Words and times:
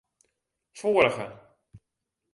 Foarige. 0.79 1.27